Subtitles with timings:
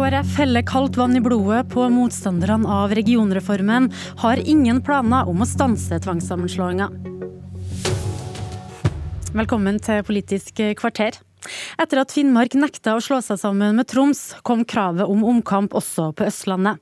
[0.00, 3.90] KrF heller kaldt vann i blodet på motstanderne av regionreformen,
[4.22, 6.86] har ingen planer om å stanse tvangssammenslåinga.
[9.36, 11.20] Velkommen til Politisk kvarter.
[11.76, 16.14] Etter at Finnmark nekta å slå seg sammen med Troms, kom kravet om omkamp også
[16.16, 16.80] på Østlandet.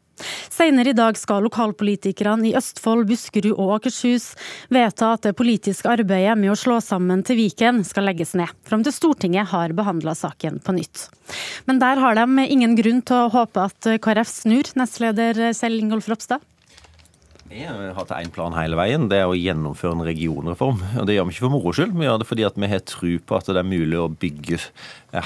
[0.52, 4.32] Senere i dag skal lokalpolitikerne i Østfold, Buskerud og Akershus
[4.74, 8.84] vedta at det politiske arbeidet med å slå sammen til Viken skal legges ned, fram
[8.86, 11.08] til Stortinget har behandla saken på nytt.
[11.68, 16.08] Men der har de ingen grunn til å håpe at KrF snur, nestleder Kjell Ingolf
[16.10, 16.44] Ropstad?
[17.48, 20.82] Vi har hatt én plan hele veien, det er å gjennomføre en regionreform.
[21.00, 23.12] Og Det gjør vi ikke for moro skyld, vi gjør det fordi vi har tro
[23.24, 24.58] på at det er mulig å bygge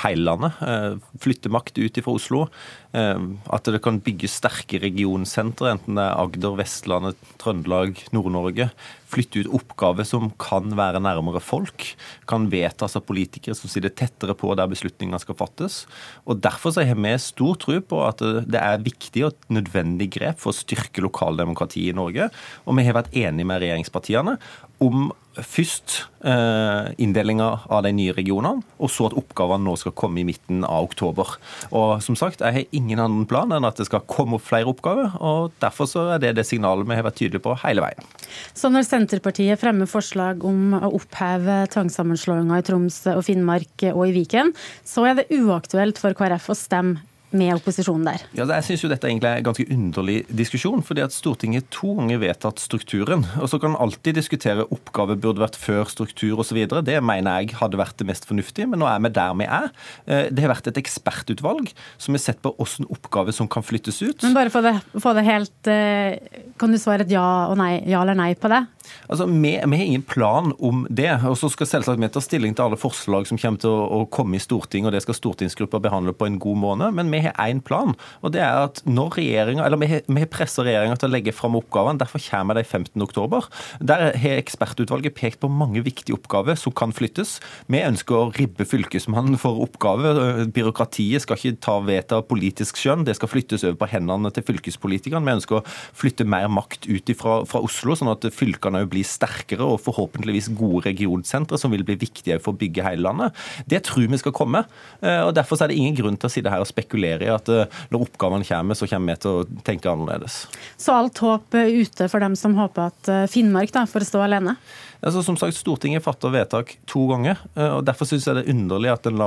[0.05, 0.61] hele landet.
[0.63, 2.45] Eh, flytte makt ut fra Oslo.
[2.93, 8.69] Eh, at det kan bygges sterke regionsentre, enten det er Agder, Vestlandet, Trøndelag, Nord-Norge.
[9.13, 11.87] Flytte ut oppgaver som kan være nærmere folk.
[12.29, 15.83] Kan vedtas av politikere som sitter tettere på der beslutningene skal fattes.
[16.29, 20.53] Og Derfor har vi stor tro på at det er viktig og nødvendig grep for
[20.53, 22.29] å styrke lokaldemokratiet i Norge.
[22.67, 24.37] Og vi har vært enige med regjeringspartiene
[24.83, 25.95] om først
[26.29, 30.65] eh, inndelinga av de nye regionene, og så at oppgavene nå skal komme i midten
[30.67, 31.37] av oktober.
[31.71, 34.69] Og som sagt, Jeg har ingen annen plan enn at det skal komme opp flere
[34.69, 35.13] oppgaver.
[35.21, 38.11] og Derfor så er det det signalet vi har vært tydelige på hele veien.
[38.55, 44.17] Så når Senterpartiet fremmer forslag om å oppheve tvangssammenslåinga i Troms og Finnmark og i
[44.17, 44.53] Viken,
[44.85, 48.25] så er det uaktuelt for KrF å stemme med opposisjonen der?
[48.37, 50.83] Ja, jeg synes jo dette egentlig er en ganske underlig diskusjon.
[50.83, 53.25] fordi at Stortinget to ganger vedtatt strukturen.
[53.41, 56.61] og Så kan man alltid diskutere oppgave burde vært før struktur osv.
[56.85, 59.71] Det mener jeg hadde vært det mest fornuftige, men nå er vi der vi er.
[60.07, 64.03] Eh, det har vært et ekspertutvalg som har sett på hvilke oppgave som kan flyttes
[64.03, 64.23] ut.
[64.23, 66.19] Men bare for det, få det helt eh,
[66.59, 68.65] Kan du svare et ja, og nei, ja eller nei på det?
[69.09, 71.11] Altså, vi, vi, har ingen plan om det.
[71.29, 74.07] og Så skal selvsagt vi ta stilling til alle forslag som kommer til å, å
[74.13, 76.97] komme i Stortinget, og det skal stortingsgruppa behandle på en god måned.
[76.99, 80.25] Men vi har én plan, og det er at når regjeringen, eller vi har, vi
[80.25, 83.49] har pressa regjeringa til å legge fram oppgavene, derfor kommer de 15.10.
[83.93, 87.39] Der har ekspertutvalget pekt på mange viktige oppgaver som kan flyttes.
[87.73, 90.47] Vi ønsker å ribbe Fylkesmannen for oppgaver.
[90.55, 95.27] Byråkratiet skal ikke ta vedta politisk skjønn, det skal flyttes over på hendene til fylkespolitikerne.
[95.27, 95.65] Vi ønsker å
[95.99, 100.87] flytte mer makt ut fra, fra Oslo, sånn at fylkene blir sterkere og forhåpentligvis gode
[100.89, 103.37] regionsentre som vil bli viktige for å bygge hele landet.
[103.69, 104.65] Det tror vi skal komme.
[105.01, 107.51] Eh, og Derfor er det ingen grunn til å sitte her og spekulere i at
[107.53, 110.45] eh, når oppgavene kommer, så kommer vi til å tenke annerledes.
[110.81, 114.57] Så alt håp ute for dem som håper at eh, Finnmark da får stå alene?
[115.03, 117.41] Altså, som sagt, Stortinget fatter vedtak to ganger.
[117.59, 119.23] og Derfor syns jeg det er underlig at en,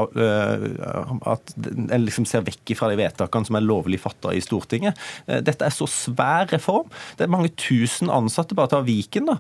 [1.28, 4.98] at en liksom ser vekk fra de vedtakene som er lovlig fatta i Stortinget.
[5.28, 6.88] Dette er så svær reform.
[7.20, 9.38] Det er mange tusen ansatte bare til Viken da,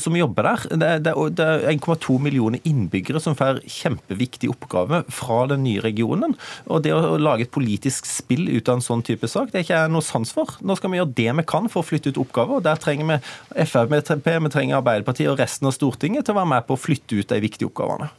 [0.00, 0.66] som jobber der.
[1.04, 6.36] Det er 1,2 millioner innbyggere som får kjempeviktige oppgaver fra den nye regionen.
[6.68, 9.52] Og det å lage et politisk spill ut av en sånn type sak.
[9.52, 10.58] Det er ikke jeg noe sans for.
[10.60, 12.60] Nå skal vi gjøre det vi kan for å flytte ut oppgaver.
[12.60, 16.52] og Der trenger vi Frp, vi trenger Arbeiderpartiet og resten av Stortinget til å være
[16.56, 18.10] med på å flytte ut de viktige oppgavene.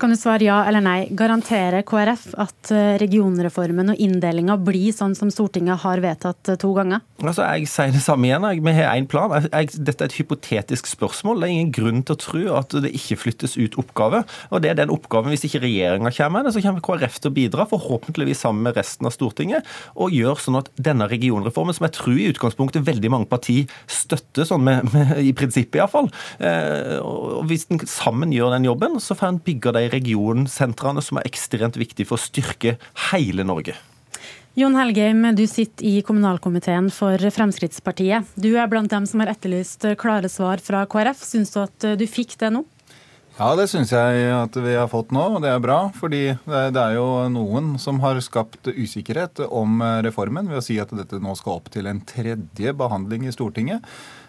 [0.00, 1.10] Kan du svare ja eller nei?
[1.12, 6.70] Garanterer KrF at eh, regionreformen og inndelinga blir sånn som Stortinget har vedtatt eh, to
[6.72, 7.02] ganger?
[7.20, 8.46] Altså, Jeg sier det samme igjen.
[8.64, 9.34] Vi har én plan.
[9.44, 11.42] Jeg, dette er et hypotetisk spørsmål.
[11.42, 14.24] Det er ingen grunn til å tro at det ikke flyttes ut oppgaver.
[14.48, 17.36] Og det er den oppgaven, Hvis ikke regjeringa kommer med så kommer KrF til å
[17.36, 19.68] bidra, forhåpentligvis sammen med resten av Stortinget,
[20.00, 24.48] og gjør sånn at denne regionreformen, som jeg tror i utgangspunktet veldig mange partier støtter,
[24.48, 26.08] sånn med, med, i prinsippet iallfall,
[26.40, 31.20] eh, og hvis en sammen gjør den jobben, så får en bygge de regionsentrene som
[31.20, 32.76] er ekstremt viktige for å styrke
[33.10, 33.76] hele Norge.
[34.58, 38.26] Jon Helgheim, du sitter i kommunalkomiteen for Fremskrittspartiet.
[38.34, 41.22] Du er blant dem som har etterlyst klare svar fra KrF.
[41.22, 42.64] Syns du at du fikk det nå?
[43.38, 45.78] Ja, det syns jeg at vi har fått nå, og det er bra.
[45.96, 50.92] Fordi det er jo noen som har skapt usikkerhet om reformen ved å si at
[50.96, 53.86] dette nå skal opp til en tredje behandling i Stortinget.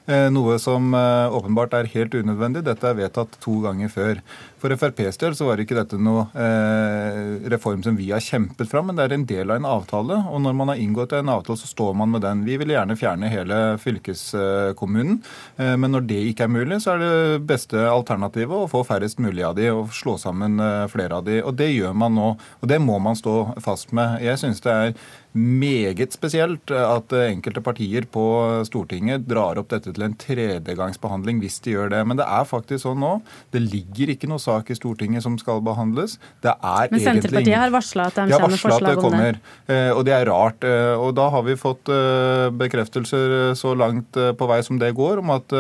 [0.10, 2.64] Eh, noe som eh, åpenbart er helt unødvendig.
[2.66, 4.22] Dette er vedtatt to ganger før.
[4.62, 8.90] For FrPs del så var ikke dette noe eh, reform som vi har kjempet fram,
[8.90, 10.18] men det er en del av en avtale.
[10.34, 12.44] Og når man har inngått en avtale, så står man med den.
[12.48, 15.22] Vi vil gjerne fjerne hele fylkeskommunen,
[15.62, 19.22] eh, men når det ikke er mulig, så er det beste alternativet å få færrest
[19.24, 21.40] mulig av de og slå sammen eh, flere av de.
[21.44, 24.20] Og det gjør man nå, og det må man stå fast med.
[24.24, 24.96] Jeg synes det er
[25.38, 28.24] meget spesielt at enkelte partier på
[28.68, 32.02] Stortinget drar opp dette til en tredjegangsbehandling hvis de gjør det.
[32.08, 33.14] Men det er faktisk sånn nå.
[33.54, 36.18] Det ligger ikke noe sak i Stortinget som skal behandles.
[36.44, 39.32] Det er Men Senterpartiet har varsla at de kommer med forslag om det.
[39.72, 40.68] Eh, og det er rart.
[40.68, 45.22] Eh, og da har vi fått eh, bekreftelser så langt på vei som det går,
[45.22, 45.54] om at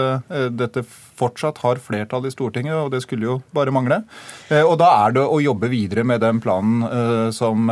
[0.56, 0.84] dette
[1.20, 4.02] fortsatt har flertall i Stortinget, og det skulle jo bare mangle.
[4.62, 7.70] Og da er det å jobbe videre med den planen som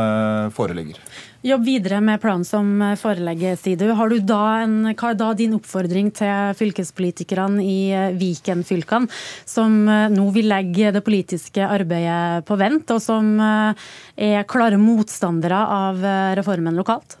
[0.54, 1.00] foreligger.
[1.40, 2.66] Jobb videre med planen som
[3.00, 3.86] forelegger, sier du.
[3.96, 7.78] Har du da en, hva er da din oppfordring til fylkespolitikerne i
[8.20, 9.08] Viken-fylkene,
[9.48, 16.04] som nå vil legge det politiske arbeidet på vent, og som er klare motstandere av
[16.36, 17.16] reformen lokalt?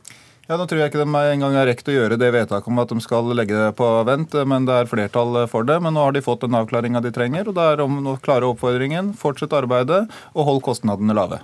[0.50, 2.90] Ja, Nå tror jeg ikke de engang har rekt å gjøre det vedtaket om at
[2.90, 5.78] de skal legge det på vent, men det er flertall for det.
[5.80, 8.50] Men nå har de fått den avklaringa de trenger, og da er om å klare
[8.50, 9.14] oppfordringen.
[9.16, 10.02] Fortsett arbeidet
[10.34, 11.40] og hold kostnadene lave.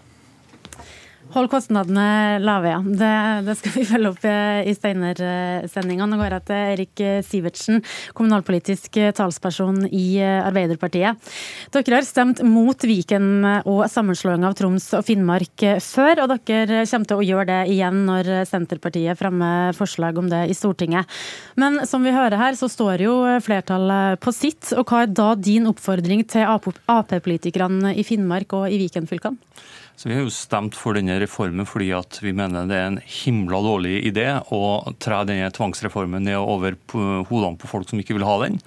[1.37, 2.79] Hold kostnadene lave, ja.
[2.81, 3.09] Det,
[3.45, 6.07] det, skal vi følge opp i Steinar-sendinga.
[6.09, 7.83] Nå går jeg til Erik Sivertsen,
[8.17, 11.21] kommunalpolitisk talsperson i Arbeiderpartiet.
[11.77, 17.13] Dere har stemt mot Viken og sammenslåing av Troms og Finnmark før, og dere kommer
[17.13, 21.05] til å gjøre det igjen når Senterpartiet fremmer forslag om det i Stortinget.
[21.61, 24.73] Men som vi hører her, så står jo flertallet på sitt.
[24.73, 29.45] Og hva er da din oppfordring til Ap-politikerne i Finnmark og i Viken-fylkene?
[29.97, 33.01] Så Vi har jo stemt for denne reformen fordi at vi mener det er en
[33.03, 34.61] himla dårlig idé å
[35.03, 38.61] tre denne tvangsreformen ned over hodene på folk som ikke vil ha den.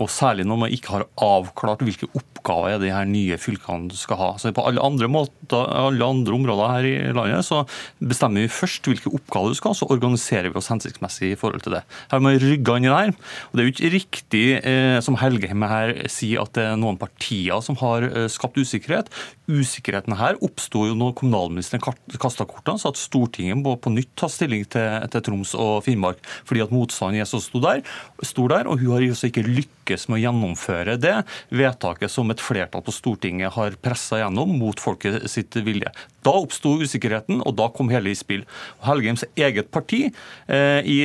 [0.00, 4.30] Og Særlig når man ikke har avklart hvilke oppgaver de her nye fylkene skal ha.
[4.38, 7.62] Så På alle andre, måter, alle andre områder her i landet så
[7.98, 11.64] bestemmer vi først hvilke oppgaver du skal ha, så organiserer vi oss hensiktsmessig i forhold
[11.64, 11.82] til det.
[12.10, 13.14] Her har man rygga inn i der.
[13.50, 17.00] Og Det er jo ikke riktig, eh, som Helgheim her sier, at det er noen
[17.00, 19.10] partier som har eh, skapt usikkerhet.
[19.50, 21.82] Usikkerheten her oppsto jo når kommunalministeren
[22.20, 26.22] kasta kortene, så at Stortinget må på nytt ta stilling til, til Troms og Finnmark,
[26.48, 30.22] fordi at motstanden er så stor der, og hun har også ikke lykkes med å
[30.22, 31.14] gjennomføre det
[31.50, 35.90] vedtaket som et flertall på Stortinget har pressa gjennom mot folket sitt vilje.
[36.22, 38.44] Da oppsto usikkerheten, og da kom hele i spill.
[38.86, 41.00] Helgheims eget parti eh, i,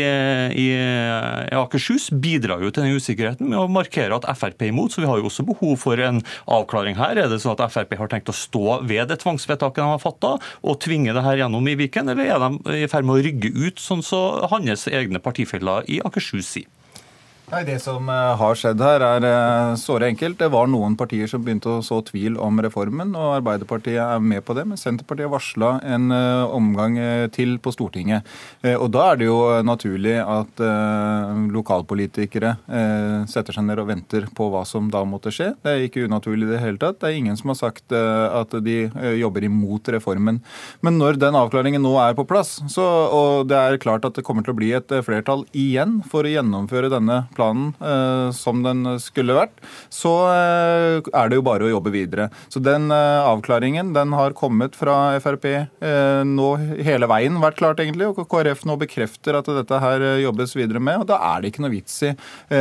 [0.53, 0.67] i,
[1.57, 5.09] Akershus bidrar jo til den usikkerheten med å markere at Frp er imot, så vi
[5.09, 7.17] har jo også behov for en avklaring her.
[7.17, 10.35] Er det sånn at Frp har tenkt å stå ved det tvangsvedtaket de har fatta,
[10.61, 13.53] og tvinge det her gjennom i Viken, eller er de i ferd med å rygge
[13.57, 16.76] ut, sånn som så hans egne partifeller i Akershus sier?
[17.47, 20.35] Nei, Det som eh, har skjedd her, er eh, såre enkelt.
[20.35, 24.43] Det var noen partier som begynte å så tvil om reformen, og Arbeiderpartiet er med
[24.43, 24.65] på det.
[24.67, 26.97] Men Senterpartiet varsla en eh, omgang
[27.31, 28.27] til på Stortinget.
[28.67, 30.59] Og Da er det jo naturlig at
[31.53, 32.53] lokalpolitikere
[33.29, 35.51] setter seg ned og venter på hva som da måtte skje.
[35.63, 36.99] Det er ikke unaturlig i det hele tatt.
[36.99, 38.77] Det er ingen som har sagt at de
[39.19, 40.41] jobber imot reformen.
[40.81, 44.25] Men når den avklaringen nå er på plass, så, og det er klart at det
[44.27, 48.97] kommer til å bli et flertall igjen for å gjennomføre denne planen eh, som den
[49.01, 49.61] skulle vært,
[49.93, 52.29] så eh, er det jo bare å jobbe videre.
[52.51, 55.45] Så den eh, avklaringen den har kommet fra Frp
[56.27, 56.47] nå
[56.83, 61.03] hele veien, vært klart egentlig, og KrF nå bekrefter at dette her jobbes videre med.
[61.03, 62.11] og Da er det ikke noe vits i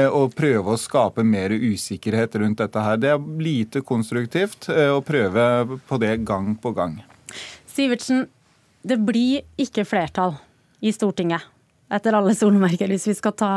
[0.07, 3.01] å prøve å skape mer usikkerhet rundt dette her.
[3.01, 6.99] Det er lite konstruktivt å prøve på det gang på gang.
[7.73, 8.27] Sivertsen,
[8.87, 10.37] det blir ikke flertall
[10.85, 11.56] i Stortinget
[11.87, 13.51] etter alle solmerker, hvis vi skal ta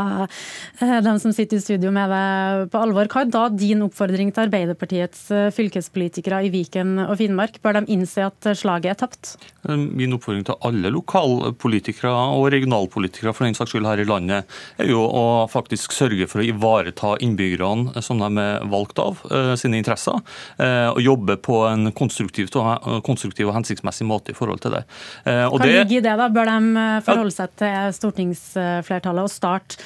[0.79, 3.09] eh, dem som sitter i studio med deg på alvor.
[3.09, 7.57] Hva er da din oppfordring til Arbeiderpartiets eh, fylkespolitikere i Viken og Finnmark?
[7.65, 9.33] Bør de innse at slaget er tapt?
[9.65, 14.59] Eh, min oppfordring til alle lokalpolitikere og regionalpolitikere for den saks skyld her i landet,
[14.77, 19.19] er jo å faktisk sørge for å ivareta innbyggerne som de er valgt av,
[19.59, 20.17] sine interesser,
[20.59, 24.81] og jobbe på en konstruktiv og hensiktsmessig måte i forhold til det.
[25.49, 26.27] Og Hva ligger i det, da?
[26.33, 28.18] Bør de forholde seg til Stortinget?
[28.19, 29.79] Stortingsflertallet å starte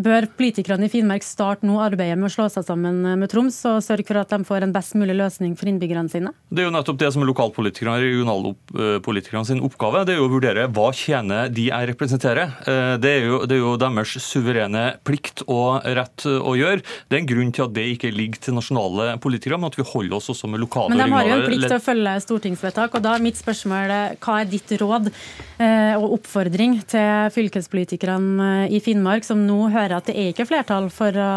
[0.00, 3.82] Bør politikerne i Finnmark starte nå arbeidet med å slå seg sammen med Troms og
[3.84, 6.32] sørge for at de får en best mulig løsning for innbyggerne sine?
[6.48, 10.06] Det er jo nettopp det som er lokalpolitikerne og regionalpolitikerne sin oppgave.
[10.08, 12.54] Det er jo å vurdere hva tjener de jeg representerer.
[12.64, 16.80] Eh, det er, jo, det er jo deres suverene plikt og rett å gjøre.
[17.10, 19.88] Det er en grunn til at det ikke ligger til nasjonale politikere, men at vi
[19.90, 22.96] holder oss også med lokale Men de har jo en plikt til å følge stortingsvedtak,
[22.96, 28.80] og da er mitt spørsmål hva er ditt råd eh, og oppfordring til fylkespolitikerne i
[28.84, 31.32] Finnmark, som nå hører at det er ikke flertall for å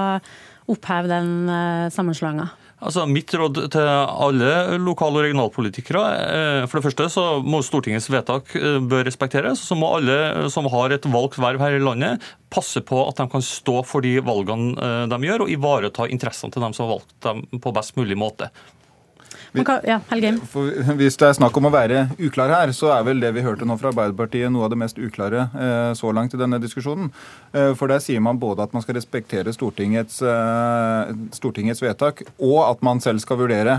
[0.72, 2.50] oppheve den eh, sammenslåinga?
[2.83, 8.10] Altså, mitt råd til alle lokal- og regionalpolitikere eh, For det første så må Stortingets
[8.12, 9.63] vedtak eh, bør respekteres.
[9.63, 13.29] Så må alle som har et valgt verv her i landet, passe på at de
[13.31, 17.15] kan stå for de valgene de gjør, og ivareta interessene til dem som har valgt
[17.25, 18.51] dem på best mulig måte.
[19.53, 20.00] Ja,
[20.98, 23.67] hvis det er snakk om å være uklar her, så er vel det vi hørte
[23.69, 27.12] nå fra Arbeiderpartiet noe av det mest uklare eh, så langt i denne diskusjonen.
[27.53, 32.63] Eh, for der sier man både at man skal respektere Stortingets, eh, Stortingets vedtak, og
[32.65, 33.77] at man selv skal vurdere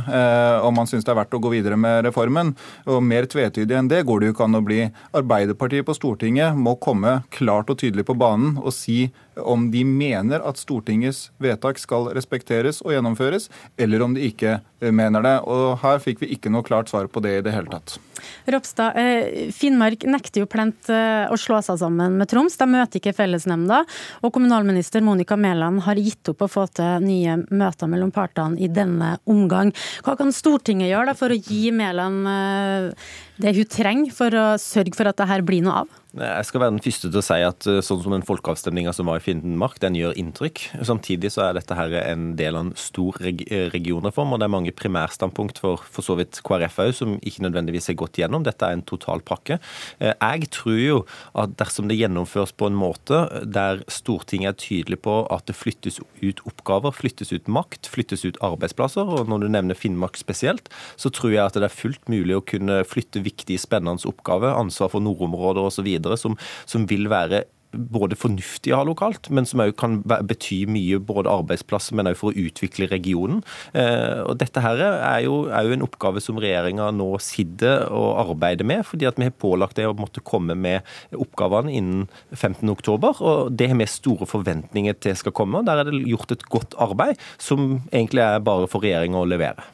[0.64, 2.54] om man syns det er verdt å gå videre med reformen.
[2.86, 4.80] Og Mer tvetydig enn det går det jo ikke an å bli.
[5.16, 10.44] Arbeiderpartiet på Stortinget må komme klart og tydelig på banen og si om de mener
[10.44, 13.50] at Stortingets vedtak skal respekteres og gjennomføres,
[13.80, 14.58] eller om de ikke
[14.92, 15.36] mener det.
[15.48, 17.98] Og Her fikk vi ikke noe klart svar på det i det hele tatt.
[18.46, 22.56] Ropstad, eh, Finnmark nekter jo plent eh, å slå seg sammen med Troms.
[22.60, 23.82] De møter ikke fellesnemnda.
[24.24, 28.70] Og kommunalminister Monica Mæland har gitt opp å få til nye møter mellom partene i
[28.72, 29.74] denne omgang.
[30.04, 33.12] Hva kan Stortinget gjøre for å gi Mæland eh,
[33.42, 36.00] det hun trenger for å sørge for at det her blir noe av?
[36.14, 39.08] Jeg skal være den første til å si at eh, sånn som den folkeavstemninga som
[39.10, 40.60] var i Finnmark, den gjør inntrykk.
[40.86, 44.52] Samtidig så er dette her en del av en stor reg regionreform, og det er
[44.54, 48.44] mange primærstandpunkt for for så vidt KrF òg som ikke nødvendigvis er gått gjennom.
[48.46, 49.58] Dette er en totalpakke.
[49.98, 51.00] Eh, jeg tror jo
[51.42, 55.98] at dersom det gjennomføres på en måte der Stortinget er tydelig på at det flyttes
[56.22, 61.10] ut oppgaver, flyttes ut makt, flyttes ut arbeidsplasser, og når du nevner Finnmark spesielt, så
[61.10, 65.04] tror jeg at det er fullt mulig å kunne flytte viktige, spennende oppgave, ansvar for
[65.04, 65.90] nordområder osv
[66.20, 66.38] som,
[66.68, 71.32] som vil være både fornuftig å ha lokalt, men som òg kan bety mye både
[71.32, 73.42] arbeidsplasser, men òg for å utvikle regionen.
[73.76, 78.68] Eh, og Dette her er jo, er en oppgave som regjeringa nå sitter og arbeider
[78.68, 83.22] med, fordi at vi har pålagt det å måtte komme med oppgavene innen 15.10.
[83.24, 85.60] Og det har vi store forventninger til skal komme.
[85.60, 89.28] og Der er det gjort et godt arbeid, som egentlig er bare for regjeringa å
[89.28, 89.66] levere.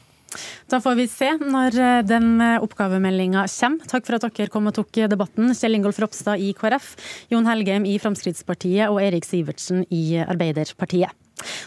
[0.70, 3.90] Da får vi se når eh, den eh, oppgavemeldinga kommer.
[3.90, 5.54] Takk for at dere kom og tok debatten.
[5.56, 6.92] Kjell Ingolf Ropstad i KrF,
[7.32, 11.19] Jon Helgheim i Fremskrittspartiet og Erik Sivertsen i Arbeiderpartiet.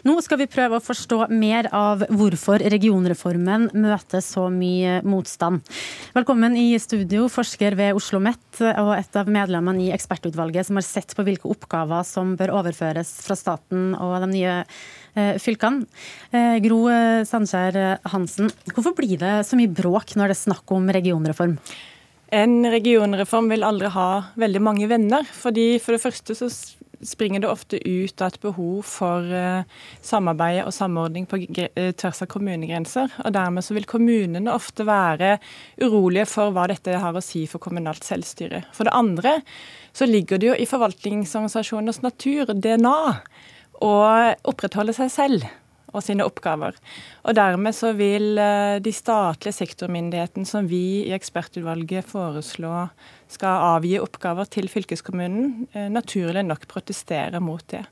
[0.08, 5.62] Nå skal vi prøve å forstå mer av hvorfor regionreformen møter så mye motstand.
[6.16, 10.86] Velkommen i studio, forsker ved Oslo OsloMet og et av medlemmene i ekspertutvalget som har
[10.86, 14.60] sett på hvilke oppgaver som bør overføres fra staten og de nye
[15.14, 15.86] Eh, fylkene.
[16.34, 17.76] Eh, Gro Sandkjær Sandskjær
[18.10, 21.60] Hansen, hvorfor blir det så mye bråk når det er snakk om regionreform?
[22.34, 25.22] En regionreform vil aldri ha veldig mange venner.
[25.24, 26.50] fordi For det første så
[27.08, 29.28] springer det ofte ut av et behov for
[30.04, 31.40] samarbeid og samordning på
[32.00, 33.14] tvers av kommunegrenser.
[33.26, 35.38] og Dermed så vil kommunene ofte være
[35.82, 38.64] urolige for hva dette har å si for kommunalt selvstyre.
[38.76, 39.40] For det andre
[39.94, 43.00] så ligger det jo i forvaltningsorganisasjoners natur, DNA,
[43.84, 43.94] å
[44.48, 45.52] opprettholde seg selv
[45.94, 46.78] og sine oppgaver.
[47.24, 52.92] Og Dermed så vil eh, de statlige sektormyndighetene som vi i ekspertutvalget foreslår
[53.34, 57.86] skal avgi oppgaver til fylkeskommunen, eh, naturlig nok protestere mot det.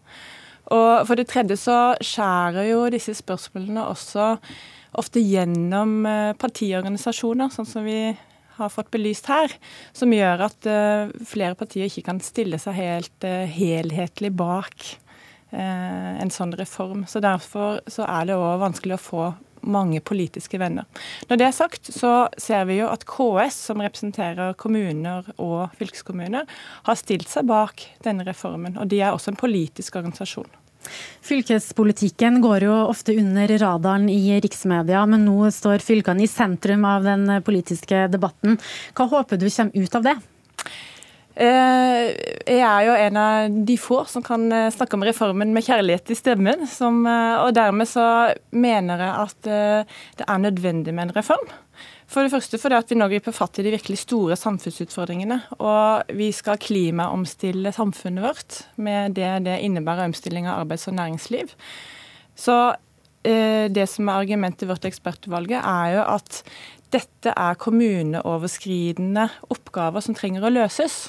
[0.72, 4.36] Og For det tredje så skjærer jo disse spørsmålene også
[4.98, 8.14] ofte gjennom eh, partiorganisasjoner, sånn som vi
[8.58, 9.54] har fått belyst her,
[9.96, 10.68] som gjør at
[11.26, 14.76] flere partier ikke kan stille seg helt helhetlig bak
[15.52, 17.06] en sånn reform.
[17.08, 19.26] Så Derfor så er det òg vanskelig å få
[19.62, 20.88] mange politiske venner.
[21.30, 26.50] Når det er sagt, så ser vi jo at KS, som representerer kommuner og fylkeskommuner,
[26.88, 28.80] har stilt seg bak denne reformen.
[28.82, 30.50] Og de er også en politisk organisasjon.
[31.22, 37.06] Fylkespolitikken går jo ofte under radaren i riksmedia, men nå står fylkene i sentrum av
[37.06, 38.58] den politiske debatten.
[38.98, 40.18] Hva håper du kommer ut av det?
[41.42, 42.12] Eh,
[42.46, 46.12] jeg er jo en av de få som kan eh, snakke om reformen med kjærlighet
[46.14, 46.68] i stemmen.
[46.70, 48.06] Som, eh, og dermed så
[48.54, 49.50] mener jeg at
[50.20, 51.50] det er nødvendig med en reform.
[52.12, 55.40] For det første fordi at vi nå griper fatt i de virkelig store samfunnsutfordringene.
[55.64, 61.56] Og vi skal klimaomstille samfunnet vårt med det det innebærer omstilling av arbeids- og næringsliv.
[62.36, 62.76] Så
[63.22, 66.40] det som er argumentet vårt ekspertutvalget, er jo at
[66.92, 71.06] dette er kommuneoverskridende oppgaver som trenger å løses.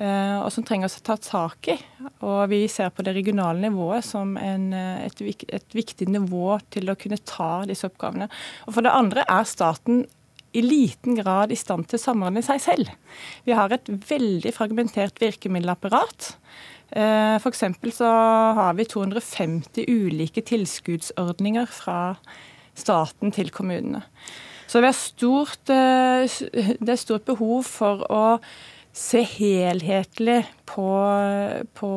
[0.00, 1.76] Eh, og som trenger å ta tak i.
[2.24, 6.88] Og vi ser på det regionale nivået som en, eh, et, et, viktig nivå til
[6.88, 8.30] å kunne ta disse oppgavene.
[8.66, 10.06] Og for det andre er staten
[10.56, 12.92] i liten grad i stand til å samordne seg selv.
[13.44, 16.36] Vi har et veldig fragmentert virkemiddelapparat.
[16.92, 17.64] Eh, F.eks.
[17.92, 18.08] så
[18.56, 22.16] har vi 250 ulike tilskuddsordninger fra
[22.74, 24.02] staten til kommunene.
[24.72, 28.22] Så det er, stort, eh, det er stort behov for å
[28.96, 30.38] se helhetlig
[30.68, 30.86] på,
[31.76, 31.90] på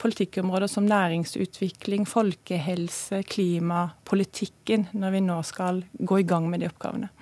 [0.00, 7.12] politikkområder som næringsutvikling, folkehelse, klimapolitikken, når vi nå skal gå i gang med de oppgavene.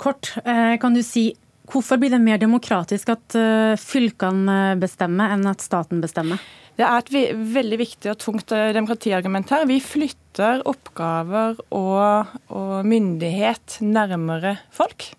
[0.00, 1.30] Kort, eh, kan du si
[1.70, 6.40] hvorfor blir det mer demokratisk at eh, fylkene bestemmer enn at staten bestemmer?
[6.80, 9.68] Det er et veldig viktig og tungt demokratiargument her.
[9.68, 15.10] Vi flytter oppgaver og, og myndighet nærmere folk.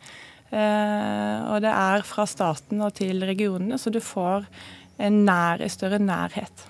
[0.52, 4.48] Eh, og det er fra staten og til regionene, så du får
[5.02, 6.68] en nær, større nærhet.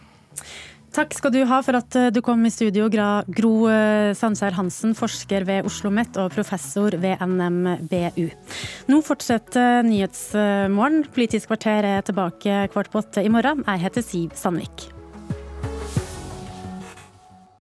[0.92, 4.94] Takk skal du ha for at eh, du kom i studio, Gro eh, Sandskjær Hansen,
[4.98, 8.28] forsker ved Oslo OsloMet og professor ved NMBU.
[8.92, 11.06] Nå fortsetter Nyhetsmorgen.
[11.16, 13.64] Politisk kvarter er tilbake kvart på åtte i morgen.
[13.66, 14.92] Jeg heter Siv Sandvik.